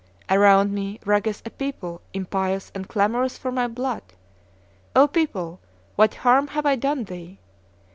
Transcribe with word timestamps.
Around 0.31 0.73
me 0.73 0.99
rageth 1.05 1.45
a 1.45 1.51
people 1.51 2.01
impious 2.11 2.71
and 2.73 2.87
clamorous 2.89 3.37
for 3.37 3.51
my 3.51 3.67
blood. 3.67 4.01
O 4.95 5.07
people, 5.07 5.59
what 5.95 6.15
harm 6.15 6.47
have 6.47 6.65
I 6.65 6.75
done 6.75 7.03
thee? 7.03 7.37